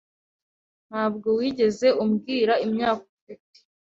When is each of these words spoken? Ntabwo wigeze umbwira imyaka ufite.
Ntabwo 0.89 1.27
wigeze 1.37 1.87
umbwira 2.03 2.53
imyaka 2.65 3.01
ufite. 3.15 3.57